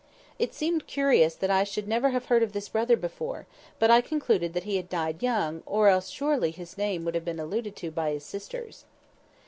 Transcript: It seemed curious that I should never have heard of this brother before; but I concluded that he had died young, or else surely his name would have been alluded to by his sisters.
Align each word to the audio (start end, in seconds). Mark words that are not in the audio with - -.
It 0.39 0.55
seemed 0.55 0.87
curious 0.87 1.35
that 1.35 1.51
I 1.51 1.63
should 1.63 1.87
never 1.87 2.09
have 2.09 2.25
heard 2.25 2.41
of 2.41 2.53
this 2.53 2.69
brother 2.69 2.97
before; 2.97 3.45
but 3.77 3.91
I 3.91 4.01
concluded 4.01 4.53
that 4.53 4.63
he 4.63 4.77
had 4.77 4.89
died 4.89 5.21
young, 5.21 5.61
or 5.67 5.89
else 5.89 6.09
surely 6.09 6.49
his 6.49 6.75
name 6.75 7.05
would 7.05 7.13
have 7.13 7.25
been 7.25 7.39
alluded 7.39 7.75
to 7.75 7.91
by 7.91 8.09
his 8.13 8.25
sisters. 8.25 8.85